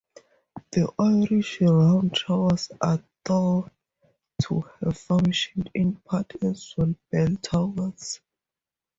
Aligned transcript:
The 0.71 0.91
Irish 0.97 1.61
round 1.61 2.15
towers 2.15 2.71
are 2.81 3.03
thought 3.23 3.71
to 4.41 4.63
have 4.79 4.97
functioned 4.97 5.69
in 5.75 5.93
part 5.97 6.31
as 6.43 6.73
bell 7.11 7.35
towers. 7.43 8.19